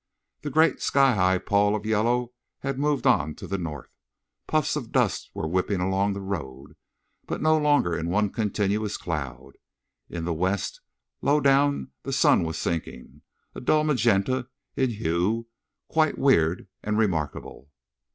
The 0.41 0.49
great 0.49 0.81
sky 0.81 1.13
high 1.13 1.37
pall 1.37 1.75
of 1.75 1.85
yellow 1.85 2.31
had 2.61 2.79
moved 2.79 3.05
on 3.05 3.35
to 3.35 3.45
the 3.45 3.59
north. 3.59 3.93
Puffs 4.47 4.75
of 4.75 4.91
dust 4.91 5.29
were 5.35 5.47
whipping 5.47 5.79
along 5.79 6.13
the 6.13 6.21
road, 6.21 6.75
but 7.27 7.39
no 7.39 7.55
longer 7.55 7.95
in 7.95 8.09
one 8.09 8.31
continuous 8.31 8.97
cloud. 8.97 9.59
In 10.09 10.25
the 10.25 10.33
west, 10.33 10.81
low 11.21 11.39
down 11.39 11.91
the 12.01 12.11
sun 12.11 12.41
was 12.41 12.57
sinking, 12.57 13.21
a 13.53 13.61
dull 13.61 13.83
magenta 13.83 14.47
in 14.75 14.89
hue, 14.89 15.45
quite 15.87 16.17
weird 16.17 16.67
and 16.81 16.97
remarkable. 16.97 17.69